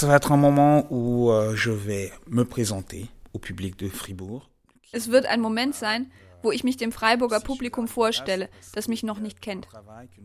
ça 0.00 0.06
va 0.06 0.16
être 0.16 0.32
un 0.32 0.38
moment 0.38 0.86
où 0.88 1.30
euh, 1.30 1.54
je 1.54 1.70
vais 1.70 2.10
me 2.26 2.46
présenter 2.46 3.08
au 3.34 3.38
public 3.38 3.78
de 3.78 3.90
Fribourg. 3.90 4.48
Es 4.92 5.10
wird 5.10 5.26
ein 5.26 5.42
Moment 5.42 5.74
sein, 5.74 6.06
wo 6.42 6.52
ich 6.52 6.64
mich 6.64 6.78
dem 6.78 6.90
Freiburger 6.90 7.40
Publikum 7.40 7.86
vorstelle, 7.86 8.48
das 8.72 8.88
mich 8.88 9.02
noch 9.02 9.18
nicht 9.18 9.42
kennt. 9.42 9.68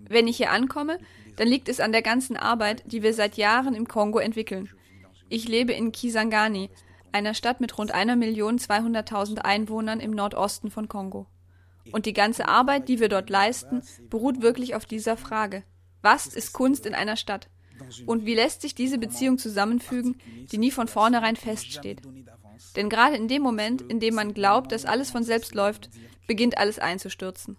Wenn 0.08 0.30
ich 0.30 0.38
hier 0.38 0.52
ankomme, 0.52 0.98
dann 1.36 1.50
liegt 1.50 1.68
es 1.68 1.82
an 1.82 1.92
der 1.92 2.04
ganzen 2.04 2.38
Arbeit, 2.38 2.84
die 2.86 3.04
wir 3.04 3.14
seit 3.14 3.36
Jahren 3.36 3.76
im 3.76 3.86
Kongo 3.86 4.20
entwickeln. 4.20 4.70
Ich 5.28 5.46
lebe 5.46 5.74
in 5.74 5.92
Kisangani, 5.92 6.70
einer 7.12 7.34
Stadt 7.34 7.60
mit 7.60 7.78
rund 7.78 7.94
einer 7.94 8.16
Million 8.16 8.58
200.000 8.58 9.40
Einwohnern 9.40 10.00
im 10.00 10.12
Nordosten 10.12 10.72
von 10.72 10.88
Kongo. 10.88 11.28
Und 11.92 12.06
die 12.06 12.14
ganze 12.14 12.48
Arbeit, 12.48 12.88
die 12.88 13.02
wir 13.02 13.10
dort 13.10 13.30
leisten, 13.30 13.82
beruht 14.10 14.42
wirklich 14.42 14.74
auf 14.74 14.86
dieser 14.86 15.18
Frage. 15.18 15.64
Was 16.02 16.28
ist 16.28 16.54
Kunst 16.54 16.86
in 16.86 16.96
einer 16.96 17.18
Stadt? 17.18 17.50
Und 18.06 18.26
wie 18.26 18.36
lässt 18.36 18.62
sich 18.62 18.76
diese 18.76 18.98
Beziehung 18.98 19.38
zusammenfügen, 19.38 20.18
die 20.52 20.58
nie 20.58 20.72
von 20.72 20.88
vornherein 20.88 21.36
feststeht? 21.36 22.02
Denn 22.76 22.90
gerade 22.90 23.16
in 23.16 23.28
dem 23.28 23.42
Moment, 23.42 23.82
in 23.82 24.00
dem 24.00 24.16
man 24.16 24.34
glaubt, 24.34 24.72
dass 24.72 24.86
alles 24.86 25.12
von 25.12 25.24
selbst 25.24 25.56
läuft, 25.56 25.90
beginnt 26.28 26.58
alles 26.58 26.80
einzustürzen. 26.80 27.58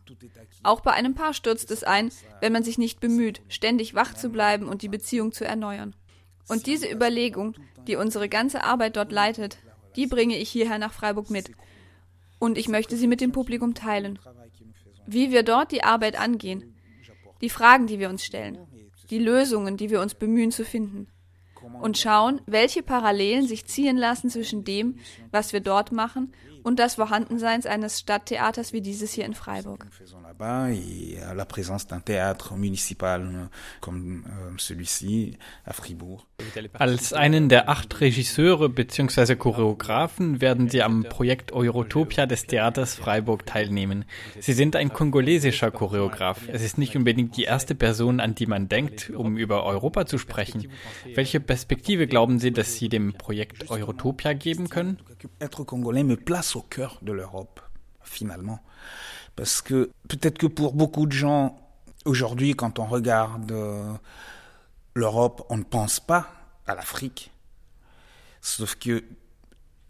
Auch 0.62 0.80
bei 0.80 0.92
einem 0.92 1.14
Paar 1.14 1.34
stürzt 1.34 1.70
es 1.70 1.84
ein, 1.84 2.10
wenn 2.40 2.52
man 2.52 2.64
sich 2.64 2.78
nicht 2.78 3.00
bemüht, 3.00 3.40
ständig 3.48 3.94
wach 3.94 4.14
zu 4.14 4.30
bleiben 4.30 4.68
und 4.68 4.82
die 4.82 4.88
Beziehung 4.88 5.32
zu 5.32 5.44
erneuern. 5.44 5.94
Und 6.48 6.66
diese 6.66 6.90
Überlegung, 6.90 7.54
die 7.86 7.96
unsere 7.96 8.28
ganze 8.28 8.64
Arbeit 8.64 8.96
dort 8.96 9.12
leitet, 9.12 9.58
die 9.96 10.06
bringe 10.06 10.36
ich 10.38 10.50
hierher 10.50 10.78
nach 10.78 10.92
Freiburg 10.92 11.30
mit. 11.30 11.50
Und 12.38 12.58
ich 12.58 12.68
möchte 12.68 12.96
sie 12.96 13.06
mit 13.06 13.20
dem 13.20 13.32
Publikum 13.32 13.74
teilen. 13.74 14.18
Wie 15.06 15.30
wir 15.30 15.42
dort 15.42 15.72
die 15.72 15.84
Arbeit 15.84 16.18
angehen, 16.18 16.74
die 17.40 17.50
Fragen, 17.50 17.86
die 17.86 17.98
wir 17.98 18.08
uns 18.08 18.24
stellen, 18.24 18.58
die 19.10 19.18
Lösungen, 19.18 19.76
die 19.76 19.90
wir 19.90 20.00
uns 20.00 20.14
bemühen 20.14 20.50
zu 20.50 20.64
finden. 20.64 21.08
Und 21.80 21.98
schauen, 21.98 22.40
welche 22.46 22.82
Parallelen 22.82 23.46
sich 23.46 23.66
ziehen 23.66 23.96
lassen 23.96 24.30
zwischen 24.30 24.62
dem, 24.62 24.98
was 25.32 25.52
wir 25.52 25.60
dort 25.60 25.90
machen 25.90 26.32
und 26.66 26.80
das 26.80 26.96
Vorhandenseins 26.96 27.64
eines 27.64 28.00
Stadttheaters 28.00 28.72
wie 28.72 28.80
dieses 28.80 29.12
hier 29.12 29.24
in 29.24 29.34
Freiburg. 29.34 29.86
Als 36.72 37.12
einen 37.12 37.48
der 37.48 37.68
acht 37.68 38.00
Regisseure 38.00 38.68
bzw. 38.68 39.36
Choreografen 39.36 40.40
werden 40.40 40.68
Sie 40.68 40.82
am 40.82 41.04
Projekt 41.04 41.52
Eurotopia 41.52 42.26
des 42.26 42.46
Theaters 42.46 42.96
Freiburg 42.96 43.46
teilnehmen. 43.46 44.04
Sie 44.40 44.52
sind 44.52 44.74
ein 44.74 44.92
kongolesischer 44.92 45.70
Choreograf. 45.70 46.48
Es 46.48 46.62
ist 46.62 46.78
nicht 46.78 46.96
unbedingt 46.96 47.36
die 47.36 47.44
erste 47.44 47.76
Person, 47.76 48.18
an 48.18 48.34
die 48.34 48.46
man 48.46 48.68
denkt, 48.68 49.10
um 49.10 49.36
über 49.36 49.64
Europa 49.64 50.04
zu 50.06 50.18
sprechen. 50.18 50.68
Welche 51.14 51.38
Perspektive 51.38 52.08
glauben 52.08 52.40
Sie, 52.40 52.50
dass 52.50 52.74
Sie 52.74 52.88
dem 52.88 53.12
Projekt 53.12 53.70
Eurotopia 53.70 54.32
geben 54.32 54.68
können? 54.68 54.98
Au 56.56 56.62
cœur 56.62 56.98
de 57.02 57.12
l'Europe, 57.12 57.60
finalement. 58.02 58.60
Parce 59.36 59.62
que 59.62 59.90
peut-être 60.08 60.38
que 60.38 60.46
pour 60.46 60.72
beaucoup 60.72 61.06
de 61.06 61.12
gens, 61.12 61.58
aujourd'hui, 62.04 62.54
quand 62.54 62.78
on 62.78 62.86
regarde 62.86 63.52
euh, 63.52 63.92
l'Europe, 64.94 65.46
on 65.50 65.58
ne 65.58 65.62
pense 65.62 66.00
pas 66.00 66.28
à 66.66 66.74
l'Afrique. 66.74 67.30
Sauf 68.40 68.76
que 68.76 69.04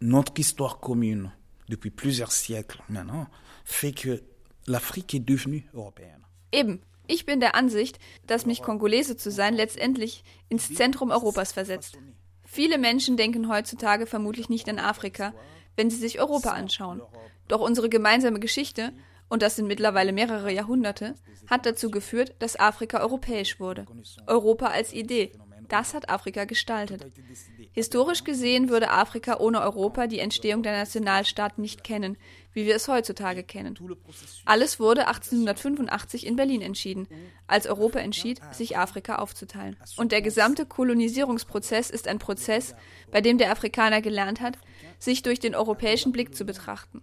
notre 0.01 0.39
histoire 0.39 0.79
commune, 0.79 1.31
depuis 1.69 1.91
plusieurs 1.91 2.33
siècles 2.33 2.83
maintenant, 2.89 3.29
fait 3.65 3.93
que 3.93 4.23
l'Afrique 4.67 5.15
est 5.15 5.21
devenue 5.21 5.69
européenne. 5.75 6.23
Eben. 6.53 6.81
Ich 7.09 7.25
bin 7.25 7.39
der 7.39 7.55
Ansicht, 7.55 7.99
dass 8.27 8.47
mich 8.47 8.63
Kongolese 8.63 9.17
zu 9.17 9.31
sein 9.31 9.55
letztendlich 9.55 10.25
ins 10.49 10.75
Zentrum 10.75 11.13
Europas 11.13 11.53
versetzt. 11.53 11.97
Viele 12.45 12.79
Menschen 12.79 13.17
denken 13.17 13.49
heutzutage 13.49 14.07
vermutlich 14.07 14.49
nicht 14.49 14.69
an 14.69 14.81
Afrika, 14.81 15.33
wenn 15.77 15.91
sie 15.91 15.97
sich 15.97 16.21
Europa 16.21 16.51
anschauen. 16.51 17.03
Doch 17.49 17.61
unsere 17.61 17.89
gemeinsame 17.89 18.41
Geschichte, 18.41 18.93
und 19.29 19.43
das 19.43 19.57
sind 19.57 19.67
mittlerweile 19.67 20.13
mehrere 20.13 20.53
Jahrhunderte, 20.53 21.15
hat 21.49 21.67
dazu 21.67 21.91
geführt, 21.91 22.35
dass 22.39 22.59
Afrika 22.59 23.01
europäisch 23.01 23.61
wurde. 23.61 23.87
Europa 24.27 24.67
als 24.67 24.93
Idee. 24.93 25.33
Das 25.69 25.95
hat 25.95 26.09
Afrika 26.09 26.45
gestaltet. 26.45 27.05
Historisch 27.73 28.25
gesehen 28.25 28.69
würde 28.69 28.91
Afrika 28.91 29.39
ohne 29.39 29.61
Europa 29.61 30.07
die 30.07 30.19
Entstehung 30.19 30.63
der 30.63 30.77
Nationalstaaten 30.77 31.63
nicht 31.63 31.85
kennen, 31.85 32.17
wie 32.53 32.67
wir 32.67 32.75
es 32.75 32.89
heutzutage 32.89 33.43
kennen. 33.43 33.79
Alles 34.45 34.81
wurde 34.81 35.09
1885 35.09 36.27
in 36.27 36.37
Berlin 36.37 36.63
entschieden, 36.63 37.07
als 37.47 37.67
Europa 37.67 37.99
entschied, 37.99 38.41
sich 38.53 38.79
Afrika 38.79 39.17
aufzuteilen. 39.17 39.77
Und 39.97 40.13
der 40.13 40.23
gesamte 40.23 40.67
Kolonisierungsprozess 40.67 41.91
ist 41.91 42.09
ein 42.09 42.19
Prozess, 42.19 42.75
bei 43.11 43.21
dem 43.21 43.39
der 43.39 43.53
Afrikaner 43.53 44.01
gelernt 44.01 44.41
hat, 44.41 44.59
sich 44.99 45.23
durch 45.23 45.41
den 45.41 45.55
europäischen 45.55 46.13
Blick 46.13 46.35
zu 46.35 46.45
betrachten. 46.45 47.03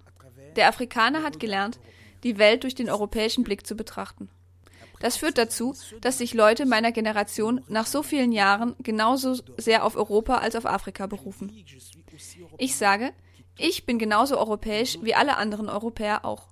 Der 0.55 0.67
Afrikaner 0.67 1.23
hat 1.23 1.39
gelernt, 1.39 1.79
die 2.23 2.37
Welt 2.37 2.63
durch 2.63 2.75
den 2.75 2.89
europäischen 2.89 3.43
Blick 3.43 3.67
zu 3.67 3.75
betrachten. 3.75 4.29
Das 5.03 5.17
führt 5.17 5.37
dazu, 5.37 5.75
dass 5.99 6.19
sich 6.19 6.33
Leute 6.33 6.65
meiner 6.65 6.93
Generation 6.93 7.59
nach 7.67 7.87
so 7.87 8.03
vielen 8.03 8.31
Jahren 8.31 8.73
genauso 8.79 9.37
sehr 9.57 9.83
auf 9.83 9.97
Europa 9.97 10.37
als 10.37 10.55
auf 10.55 10.65
Afrika 10.65 11.07
berufen. 11.07 11.51
Ich 12.57 12.77
sage, 12.77 13.11
ich 13.57 13.85
bin 13.85 13.99
genauso 13.99 14.37
europäisch 14.37 14.97
wie 15.01 15.13
alle 15.13 15.35
anderen 15.35 15.67
Europäer 15.67 16.23
auch. 16.23 16.47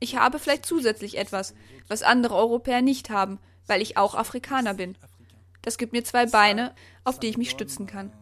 Ich 0.00 0.16
habe 0.16 0.38
vielleicht 0.38 0.66
zusätzlich 0.66 1.16
etwas, 1.16 1.54
was 1.88 2.02
andere 2.02 2.34
Europäer 2.34 2.82
nicht 2.82 3.08
haben, 3.08 3.38
weil 3.66 3.80
ich 3.80 3.96
auch 3.96 4.14
Afrikaner 4.14 4.74
bin. 4.74 4.98
Das 5.62 5.78
gibt 5.78 5.94
mir 5.94 6.04
zwei 6.04 6.26
Beine, 6.26 6.74
auf 7.04 7.18
die 7.18 7.28
ich 7.28 7.38
mich 7.38 7.48
stützen 7.48 7.86
kann. 7.86 8.12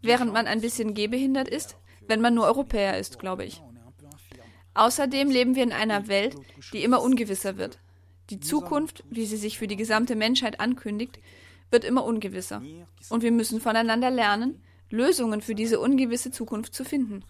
Während 0.00 0.32
man 0.32 0.46
ein 0.46 0.62
bisschen 0.62 0.94
gehbehindert 0.94 1.48
ist, 1.48 1.76
wenn 2.08 2.22
man 2.22 2.32
nur 2.32 2.46
Europäer 2.46 2.96
ist, 2.96 3.18
glaube 3.18 3.44
ich. 3.44 3.60
Außerdem 4.72 5.30
leben 5.30 5.54
wir 5.54 5.64
in 5.64 5.72
einer 5.72 6.08
Welt, 6.08 6.34
die 6.72 6.82
immer 6.82 7.02
ungewisser 7.02 7.58
wird. 7.58 7.78
Die 8.32 8.40
Zukunft, 8.40 9.04
wie 9.10 9.26
sie 9.26 9.36
sich 9.36 9.58
für 9.58 9.66
die 9.66 9.76
gesamte 9.76 10.16
Menschheit 10.16 10.58
ankündigt, 10.58 11.18
wird 11.70 11.84
immer 11.84 12.04
ungewisser. 12.04 12.62
Und 13.10 13.22
wir 13.22 13.30
müssen 13.30 13.60
voneinander 13.60 14.10
lernen, 14.10 14.62
Lösungen 14.90 15.40
für 15.40 15.54
diese 15.54 15.78
ungewisse 15.78 16.30
Zukunft 16.30 16.74
zu 16.74 16.84
finden. 16.84 17.24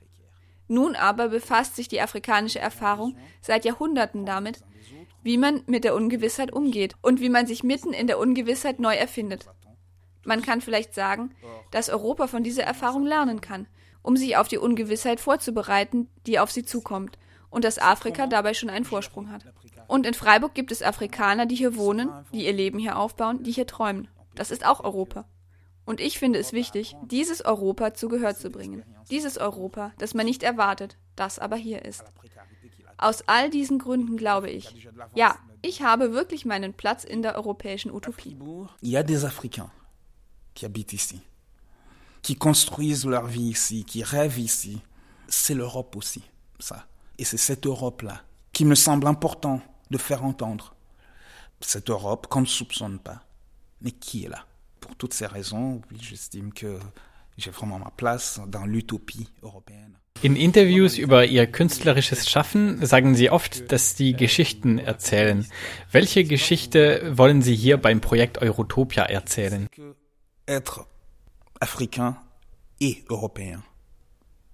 Nun 0.68 0.96
aber 0.96 1.28
befasst 1.28 1.76
sich 1.76 1.88
die 1.88 2.00
afrikanische 2.00 2.58
Erfahrung 2.58 3.16
seit 3.40 3.64
Jahrhunderten 3.64 4.24
damit, 4.24 4.62
wie 5.22 5.38
man 5.38 5.62
mit 5.66 5.84
der 5.84 5.94
Ungewissheit 5.94 6.52
umgeht 6.52 6.94
und 7.02 7.20
wie 7.20 7.28
man 7.28 7.46
sich 7.46 7.62
mitten 7.62 7.92
in 7.92 8.06
der 8.06 8.18
Ungewissheit 8.18 8.80
neu 8.80 8.94
erfindet. 8.94 9.46
Man 10.24 10.42
kann 10.42 10.60
vielleicht 10.60 10.94
sagen, 10.94 11.34
dass 11.72 11.90
Europa 11.90 12.28
von 12.28 12.42
dieser 12.42 12.62
Erfahrung 12.62 13.04
lernen 13.04 13.40
kann 13.40 13.66
um 14.02 14.16
sich 14.16 14.36
auf 14.36 14.48
die 14.48 14.58
Ungewissheit 14.58 15.20
vorzubereiten, 15.20 16.08
die 16.26 16.38
auf 16.38 16.50
sie 16.50 16.64
zukommt, 16.64 17.18
und 17.50 17.64
dass 17.64 17.78
Afrika 17.78 18.26
dabei 18.26 18.54
schon 18.54 18.70
einen 18.70 18.84
Vorsprung 18.84 19.30
hat. 19.30 19.44
Und 19.92 20.06
in 20.06 20.14
Freiburg 20.14 20.54
gibt 20.54 20.72
es 20.72 20.80
Afrikaner, 20.80 21.44
die 21.44 21.54
hier 21.54 21.76
wohnen, 21.76 22.08
die 22.32 22.46
ihr 22.46 22.54
Leben 22.54 22.78
hier 22.78 22.96
aufbauen, 22.96 23.42
die 23.42 23.52
hier 23.52 23.66
träumen. 23.66 24.08
Das 24.34 24.50
ist 24.50 24.64
auch 24.64 24.82
Europa. 24.82 25.26
Und 25.84 26.00
ich 26.00 26.18
finde 26.18 26.38
es 26.38 26.54
wichtig, 26.54 26.96
dieses 27.04 27.44
Europa 27.44 27.92
zu 27.92 28.08
Gehör 28.08 28.34
zu 28.34 28.48
bringen. 28.48 28.84
Dieses 29.10 29.36
Europa, 29.36 29.92
das 29.98 30.14
man 30.14 30.24
nicht 30.24 30.42
erwartet, 30.44 30.96
das 31.14 31.38
aber 31.38 31.56
hier 31.56 31.84
ist. 31.84 32.04
Aus 32.96 33.28
all 33.28 33.50
diesen 33.50 33.78
Gründen 33.78 34.16
glaube 34.16 34.48
ich, 34.48 34.88
ja, 35.14 35.36
ich 35.60 35.82
habe 35.82 36.14
wirklich 36.14 36.46
meinen 36.46 36.72
Platz 36.72 37.04
in 37.04 37.20
der 37.20 37.34
europäischen 37.36 37.92
Utopie. 37.92 38.38
Il 38.80 38.92
y 38.92 38.96
a 38.96 39.02
des 39.02 39.24
Africains 39.26 39.70
qui 40.54 40.64
habitent 40.64 40.94
ici. 40.94 41.20
qui 42.22 42.36
construisent 42.36 43.04
leur 43.04 43.26
vie 43.26 43.50
ici, 43.50 43.84
qui 43.84 44.02
rêvent 44.02 44.38
ici. 44.38 44.80
C'est 45.28 45.54
l'Europe 45.54 45.96
aussi, 45.96 46.22
ça. 46.58 46.86
Et 47.18 47.24
c'est 47.24 47.36
cette 47.36 47.66
Europe-là 47.66 48.22
qui 48.54 48.64
me 48.64 48.74
semble 48.74 49.06
important 49.06 49.60
de 49.92 49.98
faire 49.98 50.24
entendre. 50.24 50.74
Cette 51.60 51.90
Europe 51.90 52.26
qu'on 52.26 52.40
ne 52.40 52.46
soupçonne 52.46 52.98
pas, 52.98 53.22
mais 53.80 53.92
qui 53.92 54.24
est 54.24 54.28
là. 54.28 54.46
Pour 54.80 54.96
toutes 54.96 55.14
ces 55.14 55.26
raisons, 55.26 55.80
j'estime 56.00 56.52
que 56.52 56.80
j'ai 57.38 57.52
vraiment 57.52 57.78
ma 57.78 57.90
place 57.90 58.40
dans 58.48 58.64
l'utopie 58.66 59.28
européenne. 59.42 59.96
In 60.24 60.34
Interviews 60.36 60.98
über 60.98 61.24
Ihr 61.24 61.46
künstlerisches 61.46 62.28
Schaffen 62.28 62.84
sagen 62.84 63.14
Sie 63.14 63.30
oft, 63.30 63.70
dass 63.72 63.96
Sie 63.96 64.12
Geschichten 64.12 64.78
erzählen. 64.78 65.46
Welche 65.90 66.24
Geschichte 66.24 67.16
wollen 67.16 67.42
Sie 67.42 67.54
hier 67.54 67.76
beim 67.76 68.00
Projekt 68.00 68.38
Eurotopia 68.42 69.04
erzählen? 69.04 69.68
Être 70.46 70.86
africain 71.60 72.16
et 72.80 73.04
européen 73.08 73.62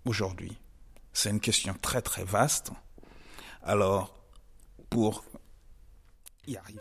aujourd'hui 0.04 0.56
C'est 1.12 1.30
une 1.30 1.40
question 1.40 1.74
très 1.82 2.00
très 2.00 2.24
vaste. 2.24 2.70
Alors, 3.62 4.14
pour 4.88 5.24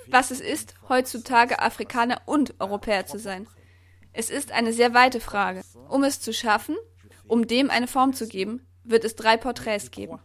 Was 0.07 0.31
es 0.31 0.39
ist, 0.39 0.75
heutzutage 0.87 1.59
Afrikaner 1.59 2.21
und 2.25 2.59
Europäer 2.59 3.05
zu 3.05 3.19
sein. 3.19 3.47
Es 4.13 4.29
ist 4.29 4.51
eine 4.51 4.73
sehr 4.73 4.93
weite 4.93 5.19
Frage. 5.19 5.63
Um 5.89 6.03
es 6.03 6.21
zu 6.21 6.33
schaffen, 6.33 6.75
um 7.27 7.47
dem 7.47 7.69
eine 7.69 7.87
Form 7.87 8.13
zu 8.13 8.27
geben, 8.27 8.65
wird 8.83 9.03
es 9.03 9.15
drei 9.15 9.37
Porträts 9.37 9.91
geben. 9.91 10.19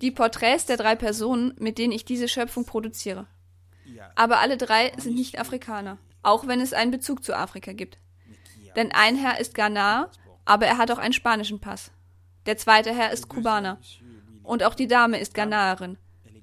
Die 0.00 0.10
Porträts 0.10 0.66
der 0.66 0.76
drei 0.76 0.96
Personen, 0.96 1.54
mit 1.58 1.78
denen 1.78 1.92
ich 1.92 2.04
diese 2.04 2.28
Schöpfung 2.28 2.64
produziere. 2.64 3.26
Aber 4.16 4.40
alle 4.40 4.56
drei 4.56 4.92
sind 4.98 5.14
nicht 5.14 5.38
Afrikaner, 5.38 5.98
auch 6.22 6.46
wenn 6.46 6.60
es 6.60 6.72
einen 6.72 6.90
Bezug 6.90 7.22
zu 7.22 7.34
Afrika 7.34 7.72
gibt. 7.72 7.98
Denn 8.74 8.92
ein 8.92 9.16
Herr 9.16 9.40
ist 9.40 9.54
Ghana, 9.54 10.10
aber 10.44 10.66
er 10.66 10.76
hat 10.76 10.90
auch 10.90 10.98
einen 10.98 11.14
spanischen 11.14 11.60
Pass. 11.60 11.92
Der 12.46 12.56
zweite 12.56 12.94
Herr 12.94 13.12
ist 13.12 13.28
Kubaner. 13.28 13.80
Und 14.42 14.62
auch 14.62 14.74
die 14.74 14.88
Dame 14.88 15.18
ist 15.18 15.34
Ghanaerin. 15.34 15.98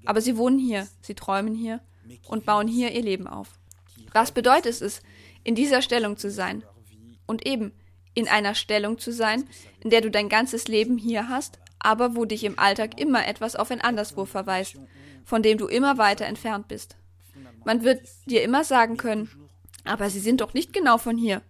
Aber 0.06 0.22
sie 0.22 0.38
wohnen 0.38 0.60
hier, 0.60 0.88
sie 1.02 1.16
träumen 1.16 1.54
hier 1.54 1.80
und 2.28 2.46
bauen 2.46 2.68
hier 2.68 2.92
ihr 2.92 3.02
Leben 3.02 3.28
auf. 3.28 3.60
Was 4.14 4.32
bedeutet 4.32 4.82
es, 4.82 5.02
in 5.44 5.56
dieser 5.56 5.82
Stellung 5.82 6.18
zu 6.18 6.30
sein? 6.30 6.64
Und 7.26 7.46
eben, 7.46 7.74
in 8.14 8.28
einer 8.28 8.56
Stellung 8.56 9.00
zu 9.00 9.12
sein, 9.12 9.46
in 9.80 9.90
der 9.90 10.02
du 10.02 10.12
dein 10.12 10.30
ganzes 10.30 10.68
Leben 10.68 10.98
hier 10.98 11.30
hast, 11.30 11.60
aber 11.80 12.16
wo 12.16 12.26
dich 12.26 12.44
im 12.44 12.60
Alltag 12.60 13.00
immer 13.00 13.28
etwas 13.28 13.56
auf 13.56 13.72
ein 13.72 13.82
Anderswo 13.82 14.26
verweist, 14.26 14.78
von 15.26 15.42
dem 15.42 15.58
du 15.58 15.68
immer 15.68 15.98
weiter 15.98 16.26
entfernt 16.26 16.68
bist. 16.68 16.96
Man 17.66 17.84
wird 17.84 18.02
dir 18.26 18.44
immer 18.44 18.64
sagen 18.64 18.98
können, 18.98 19.30
aber 19.84 20.10
sie 20.10 20.20
sind 20.20 20.42
doch 20.42 20.54
nicht 20.54 20.74
genau 20.74 20.98
von 20.98 21.18
hier. 21.18 21.42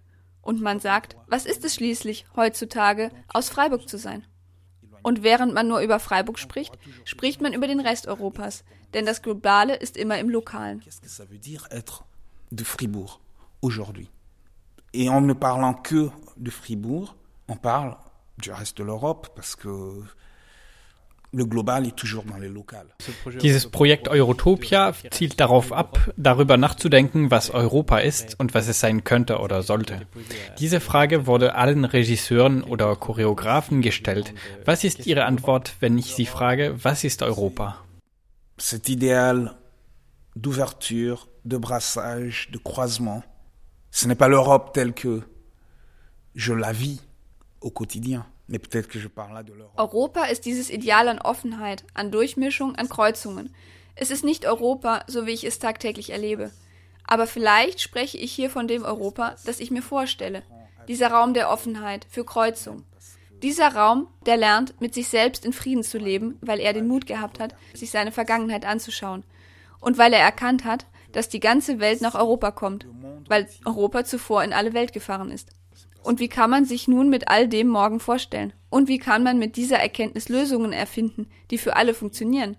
Und 0.41 0.61
man 0.61 0.79
sagt, 0.79 1.15
was 1.27 1.45
ist 1.45 1.63
es 1.63 1.75
schließlich, 1.75 2.25
heutzutage 2.35 3.11
aus 3.29 3.49
Freiburg 3.49 3.87
zu 3.87 3.97
sein? 3.97 4.25
Und 5.01 5.23
während 5.23 5.53
man 5.53 5.67
nur 5.67 5.79
über 5.79 5.99
Freiburg 5.99 6.39
spricht, 6.39 6.77
spricht 7.05 7.41
man 7.41 7.53
über 7.53 7.67
den 7.67 7.79
Rest 7.79 8.07
Europas, 8.07 8.63
denn 8.93 9.05
das 9.05 9.21
Globale 9.21 9.75
ist 9.75 9.97
immer 9.97 10.19
im 10.19 10.29
Lokalen. 10.29 10.81
de 12.51 12.65
Fribourg 12.65 13.19
aujourd'hui. 13.61 14.09
Et 14.93 15.09
en 15.09 15.21
ne 15.21 15.33
parlant 15.33 15.73
que 15.73 16.11
de 16.37 16.51
Fribourg, 16.51 17.15
on 17.47 17.55
parle 17.55 17.97
du 18.37 18.51
reste 18.51 18.77
de 18.77 18.83
l'Europe 18.83 19.29
parce 19.35 19.55
que 19.55 20.03
Dieses 23.41 23.67
Projekt 23.71 24.07
Eurotopia 24.07 24.93
zielt 25.09 25.39
darauf 25.39 25.73
ab, 25.73 26.11
darüber 26.15 26.57
nachzudenken, 26.57 27.31
was 27.31 27.49
Europa 27.49 27.97
ist 27.97 28.39
und 28.39 28.53
was 28.53 28.67
es 28.67 28.79
sein 28.79 29.03
könnte 29.03 29.39
oder 29.39 29.63
sollte. 29.63 30.01
Diese 30.59 30.79
Frage 30.79 31.25
wurde 31.25 31.55
allen 31.55 31.85
Regisseuren 31.85 32.61
oder 32.63 32.95
Choreografen 32.95 33.81
gestellt. 33.81 34.35
Was 34.63 34.83
ist 34.83 35.07
Ihre 35.07 35.25
Antwort, 35.25 35.73
wenn 35.79 35.97
ich 35.97 36.13
Sie 36.13 36.27
frage, 36.27 36.75
was 36.83 37.03
ist 37.03 37.23
Europa? 37.23 37.83
Cet 38.57 38.89
idéal 38.89 39.55
d'ouverture, 40.35 41.27
de 41.45 41.57
brassage, 41.57 42.49
de 42.51 42.57
croisement, 42.57 43.23
ce 43.91 44.07
n'est 44.07 44.15
pas 44.15 44.27
l'Europe 44.27 44.73
telle 44.73 44.93
que 44.93 45.21
je 46.35 46.53
la 46.53 46.71
vis 46.71 47.01
au 47.61 47.69
quotidien. 47.69 48.25
Europa 49.77 50.25
ist 50.25 50.45
dieses 50.45 50.69
Ideal 50.69 51.07
an 51.07 51.19
Offenheit, 51.19 51.83
an 51.93 52.11
Durchmischung, 52.11 52.75
an 52.75 52.89
Kreuzungen. 52.89 53.55
Es 53.95 54.11
ist 54.11 54.23
nicht 54.23 54.45
Europa, 54.45 55.03
so 55.07 55.25
wie 55.25 55.31
ich 55.31 55.45
es 55.45 55.59
tagtäglich 55.59 56.09
erlebe. 56.09 56.51
Aber 57.05 57.25
vielleicht 57.25 57.81
spreche 57.81 58.17
ich 58.17 58.33
hier 58.33 58.49
von 58.49 58.67
dem 58.67 58.83
Europa, 58.83 59.35
das 59.45 59.59
ich 59.59 59.71
mir 59.71 59.81
vorstelle. 59.81 60.43
Dieser 60.87 61.11
Raum 61.11 61.33
der 61.33 61.49
Offenheit, 61.49 62.05
für 62.09 62.25
Kreuzung. 62.25 62.83
Dieser 63.43 63.75
Raum, 63.75 64.07
der 64.25 64.37
lernt, 64.37 64.79
mit 64.79 64.93
sich 64.93 65.09
selbst 65.09 65.45
in 65.45 65.51
Frieden 65.51 65.83
zu 65.83 65.97
leben, 65.97 66.37
weil 66.39 66.61
er 66.61 66.71
den 66.71 66.87
Mut 66.87 67.05
gehabt 67.05 67.41
hat, 67.41 67.55
sich 67.73 67.91
seine 67.91 68.13
Vergangenheit 68.13 68.65
anzuschauen. 68.65 69.25
Und 69.81 69.97
weil 69.97 70.13
er 70.13 70.21
erkannt 70.21 70.63
hat, 70.63 70.85
dass 71.11 71.27
die 71.27 71.41
ganze 71.41 71.79
Welt 71.79 71.99
nach 71.99 72.15
Europa 72.15 72.51
kommt, 72.51 72.87
weil 73.27 73.49
Europa 73.65 74.05
zuvor 74.05 74.45
in 74.45 74.53
alle 74.53 74.73
Welt 74.73 74.93
gefahren 74.93 75.29
ist. 75.29 75.49
Und 76.03 76.21
wie 76.21 76.29
kann 76.29 76.49
man 76.49 76.63
sich 76.63 76.87
nun 76.87 77.09
mit 77.09 77.27
all 77.27 77.49
dem 77.49 77.67
morgen 77.67 77.99
vorstellen? 77.99 78.53
Und 78.69 78.87
wie 78.87 78.97
kann 78.97 79.23
man 79.23 79.39
mit 79.39 79.57
dieser 79.57 79.77
Erkenntnis 79.77 80.29
Lösungen 80.29 80.71
erfinden, 80.71 81.27
die 81.51 81.57
für 81.57 81.75
alle 81.75 81.93
funktionieren? 81.93 82.55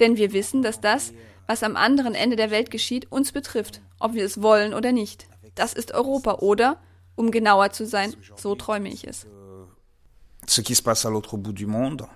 Denn 0.00 0.18
wir 0.18 0.34
wissen, 0.34 0.60
dass 0.60 0.82
das, 0.82 1.14
was 1.46 1.62
am 1.62 1.76
anderen 1.76 2.14
Ende 2.14 2.36
der 2.36 2.50
Welt 2.50 2.70
geschieht, 2.70 3.10
uns 3.10 3.32
betrifft, 3.32 3.80
ob 3.98 4.12
wir 4.12 4.24
es 4.24 4.42
wollen 4.42 4.74
oder 4.74 4.92
nicht. 4.92 5.26
Das 5.54 5.72
ist 5.72 5.92
Europa, 5.92 6.40
oder, 6.40 6.78
um 7.16 7.30
genauer 7.30 7.70
zu 7.70 7.86
sein, 7.86 8.14
so 8.36 8.54
träume 8.54 8.90
ich 8.90 9.06
es. 9.06 9.26
Ce 10.46 10.60
qui 10.60 10.74
se 10.74 10.82
passe 10.82 11.04
à 11.04 11.10
l'autre 11.10 11.36
bout 11.36 11.52
du 11.52 11.66
monde 11.66 12.06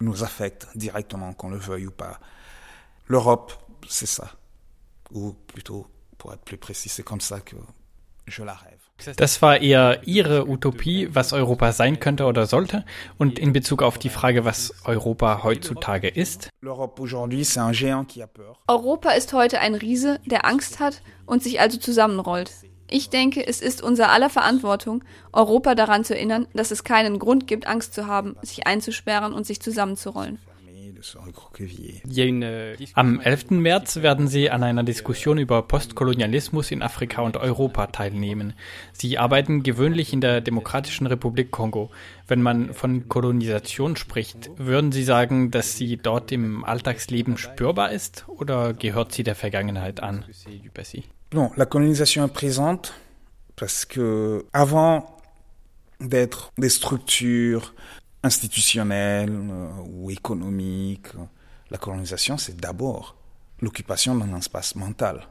nous 0.00 0.24
affecte 0.24 0.66
directement, 0.74 1.32
qu'on 1.32 1.50
le 1.50 1.58
veuille 1.58 1.86
ou 1.86 1.90
pas. 1.90 2.18
L'Europe, 3.06 3.52
c'est 3.88 4.06
ça. 4.06 4.32
Ou 5.12 5.32
plutôt, 5.32 5.86
pour 6.18 6.32
être 6.32 6.42
plus 6.42 6.56
précis, 6.56 6.88
c'est 6.88 7.02
comme 7.02 7.20
ça 7.20 7.40
que 7.40 7.56
je 8.26 8.42
la 8.42 8.54
rêve. 8.54 8.78
Das 9.16 9.42
war 9.42 9.60
eher 9.60 10.00
Ihre 10.06 10.46
Utopie, 10.48 11.08
was 11.12 11.32
Europa 11.32 11.72
sein 11.72 11.98
könnte 11.98 12.26
oder 12.26 12.46
sollte. 12.46 12.84
Und 13.18 13.40
in 13.40 13.52
Bezug 13.52 13.82
auf 13.82 13.98
die 13.98 14.08
Frage, 14.08 14.44
was 14.44 14.72
Europa 14.84 15.42
heutzutage 15.42 16.08
ist. 16.08 16.48
Europa 18.68 19.10
ist 19.10 19.32
heute 19.32 19.58
ein 19.58 19.74
Riese, 19.74 20.20
der 20.26 20.46
Angst 20.46 20.78
hat 20.78 21.02
und 21.26 21.42
sich 21.42 21.60
also 21.60 21.76
zusammenrollt. 21.78 22.52
Ich 22.88 23.10
denke, 23.10 23.46
es 23.46 23.60
ist 23.60 23.82
unser 23.82 24.10
aller 24.10 24.30
Verantwortung, 24.30 25.04
Europa 25.32 25.74
daran 25.74 26.04
zu 26.04 26.14
erinnern, 26.14 26.46
dass 26.54 26.70
es 26.70 26.84
keinen 26.84 27.18
Grund 27.18 27.46
gibt, 27.46 27.66
Angst 27.66 27.94
zu 27.94 28.06
haben, 28.06 28.36
sich 28.42 28.66
einzusperren 28.66 29.32
und 29.32 29.46
sich 29.46 29.60
zusammenzurollen. 29.60 30.38
Am 32.94 33.20
11. 33.20 33.50
März 33.50 33.96
werden 33.96 34.28
Sie 34.28 34.50
an 34.50 34.62
einer 34.62 34.82
Diskussion 34.82 35.38
über 35.38 35.62
Postkolonialismus 35.62 36.70
in 36.70 36.82
Afrika 36.82 37.22
und 37.22 37.36
Europa 37.36 37.88
teilnehmen. 37.88 38.54
Sie 38.92 39.18
arbeiten 39.18 39.62
gewöhnlich 39.62 40.12
in 40.12 40.20
der 40.20 40.40
Demokratischen 40.40 41.06
Republik 41.06 41.50
Kongo. 41.50 41.90
Wenn 42.26 42.40
man 42.40 42.72
von 42.72 43.08
Kolonisation 43.08 43.96
spricht, 43.96 44.50
würden 44.56 44.92
Sie 44.92 45.04
sagen, 45.04 45.50
dass 45.50 45.76
sie 45.76 45.98
dort 45.98 46.32
im 46.32 46.64
Alltagsleben 46.64 47.36
spürbar 47.36 47.90
ist 47.90 48.24
oder 48.28 48.72
gehört 48.72 49.12
sie 49.12 49.24
der 49.24 49.34
Vergangenheit 49.34 50.00
an? 50.00 50.24
Non, 51.32 51.50
la 51.56 51.66
colonisation 51.66 52.24
est 52.24 52.32
présente 52.32 52.94
parce 53.56 53.84
que 53.84 54.44
avant 54.52 55.18
d'être 56.00 56.52
des 56.58 56.68
structures 56.68 57.74
institutionnelle 58.24 59.30
euh, 59.30 59.68
ou 59.86 60.10
économique. 60.10 61.08
La 61.70 61.78
colonisation, 61.78 62.38
c'est 62.38 62.56
d'abord 62.56 63.16
l'occupation 63.60 64.14
d'un 64.14 64.36
espace 64.36 64.74
mental. 64.74 65.28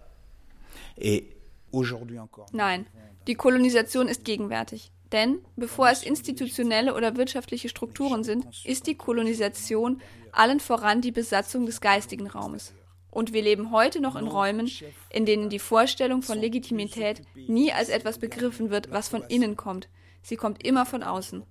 Et 0.97 1.35
aujourd'hui 1.71 2.19
encore. 2.19 2.47
Nein, 2.53 2.85
die 3.27 3.35
Kolonisation 3.35 4.07
ist 4.07 4.23
gegenwärtig. 4.23 4.91
Denn 5.11 5.39
bevor 5.57 5.89
es 5.89 6.03
institutionelle 6.03 6.93
oder 6.93 7.15
wirtschaftliche 7.15 7.69
Strukturen 7.69 8.23
sind, 8.23 8.45
ist 8.65 8.87
die 8.87 8.95
Kolonisation 8.95 10.01
allen 10.31 10.59
voran 10.59 11.01
die 11.01 11.11
Besatzung 11.11 11.65
des 11.67 11.81
geistigen 11.81 12.27
Raumes. 12.27 12.73
Und 13.13 13.31
wir 13.31 13.43
leben 13.43 13.71
heute 13.71 14.01
noch 14.01 14.15
in 14.15 14.27
Räumen, 14.27 14.71
in 15.11 15.25
denen 15.25 15.49
die 15.49 15.59
Vorstellung 15.59 16.23
von 16.23 16.39
Legitimität 16.39 17.21
nie 17.35 17.71
als 17.71 17.89
etwas 17.89 18.17
begriffen 18.17 18.71
wird, 18.71 18.91
was 18.91 19.07
von 19.07 19.23
innen 19.23 19.55
kommt. 19.55 19.87
Sie 20.23 20.35
kommt 20.35 20.65
immer 20.65 20.85
von 20.85 21.03
außen 21.03 21.43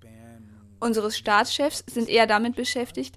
unseres 0.83 1.17
Staatschefs 1.17 1.85
sind 1.87 2.09
eher 2.09 2.27
damit 2.27 2.57
beschäftigt, 2.57 3.17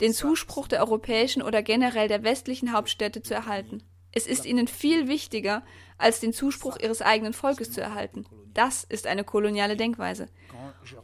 den 0.00 0.12
Zuspruch 0.12 0.66
der 0.66 0.80
europäischen 0.80 1.42
oder 1.42 1.62
generell 1.62 2.08
der 2.08 2.24
westlichen 2.24 2.72
Hauptstädte 2.72 3.22
zu 3.22 3.32
erhalten. 3.32 3.82
Es 4.12 4.26
ist 4.26 4.44
ihnen 4.44 4.68
viel 4.68 5.08
wichtiger, 5.08 5.62
als 5.96 6.20
den 6.20 6.32
Zuspruch 6.32 6.76
ihres 6.78 7.02
eigenen 7.02 7.32
Volkes 7.32 7.72
zu 7.72 7.80
erhalten. 7.80 8.26
Das 8.52 8.84
ist 8.84 9.06
eine 9.06 9.24
koloniale 9.24 9.76
Denkweise. 9.76 10.26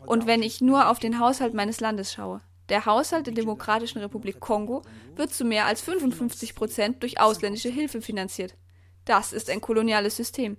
Und 0.07 0.26
wenn 0.26 0.43
ich 0.43 0.61
nur 0.61 0.88
auf 0.88 0.99
den 0.99 1.19
Haushalt 1.19 1.55
meines 1.55 1.81
Landes 1.81 2.12
schaue, 2.12 2.41
der 2.71 2.87
Haushalt 2.87 3.27
der 3.27 3.35
Demokratischen 3.35 3.99
Republik 3.99 4.41
Kongo 4.41 4.83
wird 5.17 5.33
zu 5.33 5.45
mehr 5.45 5.67
als 5.67 5.81
55 5.83 6.55
Prozent 6.55 7.03
durch 7.03 7.21
ausländische 7.21 7.69
Hilfe 7.69 8.00
finanziert. 8.00 8.55
Das 9.05 9.33
ist 9.33 9.50
ein 9.50 9.61
koloniales 9.61 10.17
System. 10.17 10.57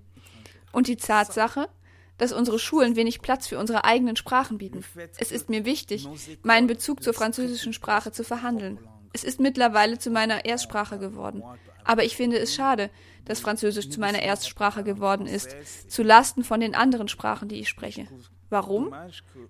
Und 0.71 0.87
die 0.87 0.97
Tatsache, 0.97 1.69
dass 2.17 2.33
unsere 2.33 2.59
Schulen 2.59 2.95
wenig 2.95 3.21
Platz 3.21 3.47
für 3.47 3.57
unsere 3.57 3.83
eigenen 3.83 4.15
Sprachen 4.15 4.57
bieten. 4.57 4.83
Es 5.17 5.31
ist 5.31 5.49
mir 5.49 5.65
wichtig, 5.65 6.07
meinen 6.43 6.67
Bezug 6.67 7.01
zur 7.01 7.13
französischen 7.13 7.73
Sprache 7.73 8.11
zu 8.11 8.23
verhandeln. 8.23 8.79
Es 9.13 9.23
ist 9.23 9.39
mittlerweile 9.39 9.97
zu 9.97 10.09
meiner 10.09 10.45
Erstsprache 10.45 10.99
geworden. 10.99 11.43
Aber 11.83 12.03
ich 12.03 12.15
finde 12.15 12.37
es 12.37 12.53
schade, 12.53 12.89
dass 13.25 13.39
Französisch 13.39 13.89
zu 13.89 13.99
meiner 13.99 14.21
Erstsprache 14.21 14.83
geworden 14.83 15.25
ist, 15.25 15.55
zu 15.89 16.03
Lasten 16.03 16.43
von 16.43 16.59
den 16.59 16.75
anderen 16.75 17.07
Sprachen, 17.07 17.49
die 17.49 17.59
ich 17.59 17.69
spreche. 17.69 18.07
Warum? 18.51 18.93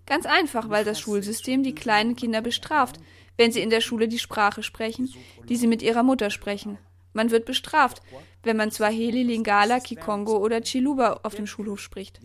Ganz 0.05 0.27
einfach, 0.27 0.69
weil 0.69 0.85
das 0.85 0.99
Schulsystem 0.99 1.63
die 1.63 1.73
kleinen 1.73 2.15
Kinder 2.15 2.41
bestraft, 2.41 2.99
wenn 3.35 3.51
sie 3.51 3.61
in 3.61 3.71
der 3.71 3.81
Schule 3.81 4.07
die 4.07 4.19
Sprache 4.19 4.61
sprechen, 4.61 5.11
die 5.49 5.55
sie 5.55 5.65
mit 5.65 5.81
ihrer 5.81 6.03
Mutter 6.03 6.29
sprechen. 6.29 6.77
Man 7.11 7.31
wird 7.31 7.45
bestraft, 7.45 8.01
wenn 8.43 8.57
man 8.57 8.69
Swahili, 8.69 9.23
Lingala, 9.23 9.79
Kikongo 9.79 10.37
oder 10.37 10.61
Chiluba 10.61 11.21
auf 11.23 11.33
dem 11.33 11.47
Schulhof 11.47 11.79
spricht. 11.79 12.21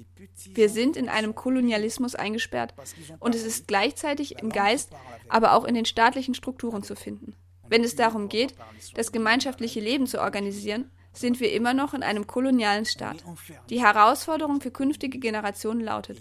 Wir 0.52 0.68
sind 0.68 0.98
in 0.98 1.08
einem 1.08 1.34
Kolonialismus 1.34 2.14
eingesperrt 2.14 2.74
und 3.20 3.34
es 3.34 3.44
ist 3.44 3.66
gleichzeitig 3.66 4.38
im 4.42 4.50
Geist, 4.50 4.90
aber 5.28 5.54
auch 5.54 5.64
in 5.64 5.74
den 5.74 5.86
staatlichen 5.86 6.34
Strukturen 6.34 6.82
zu 6.82 6.94
finden. 6.94 7.34
Wenn 7.68 7.84
es 7.84 7.96
darum 7.96 8.28
geht, 8.28 8.54
das 8.94 9.12
gemeinschaftliche 9.12 9.80
Leben 9.80 10.06
zu 10.06 10.20
organisieren, 10.20 10.90
sind 11.14 11.40
wir 11.40 11.52
immer 11.52 11.72
noch 11.72 11.94
in 11.94 12.02
einem 12.02 12.26
kolonialen 12.26 12.84
Staat. 12.84 13.24
Die 13.70 13.80
Herausforderung 13.80 14.60
für 14.60 14.70
künftige 14.70 15.18
Generationen 15.18 15.80
lautet, 15.80 16.20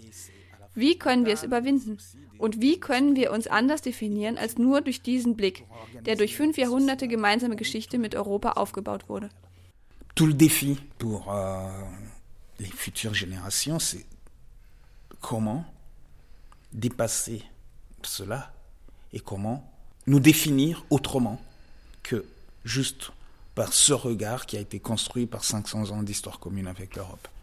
wie 0.76 0.98
können 0.98 1.26
wir 1.26 1.34
es 1.34 1.42
überwinden? 1.42 1.98
Und 2.38 2.60
wie 2.60 2.78
können 2.78 3.16
wir 3.16 3.32
uns 3.32 3.46
anders 3.46 3.82
definieren 3.82 4.36
als 4.38 4.58
nur 4.58 4.82
durch 4.82 5.00
diesen 5.02 5.36
Blick, 5.36 5.64
der 6.04 6.16
durch 6.16 6.36
fünf 6.36 6.58
Jahrhunderte 6.58 7.08
gemeinsame 7.08 7.56
Geschichte 7.56 7.98
mit 7.98 8.14
Europa 8.14 8.52
aufgebaut 8.52 9.08
wurde? 9.08 9.30
Tout 10.14 10.26
le 10.26 10.34
défi 10.34 10.78
pour 10.98 11.32
euh, 11.32 11.68
les 12.58 12.66
futures 12.66 13.14
générations, 13.14 13.78
c'est 13.78 14.06
comment 15.20 15.64
dépasser 16.72 17.42
cela 18.02 18.52
et 19.12 19.20
comment 19.20 19.70
nous 20.06 20.20
définir 20.20 20.84
autrement 20.90 21.40
que 22.02 22.24
juste 22.64 23.10
par 23.54 23.72
ce 23.72 23.92
regard 23.92 24.46
qui 24.46 24.56
a 24.56 24.60
été 24.60 24.78
construit 24.78 25.26
par 25.26 25.42
500 25.42 25.90
ans 25.90 26.02
d'histoire 26.02 26.38
commune 26.38 26.66
avec 26.66 26.94
l'Europe. 26.96 27.28